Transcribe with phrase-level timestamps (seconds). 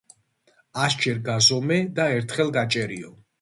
[0.85, 3.15] ასჯერ გაზომე და ერთხელ გაჭერიო.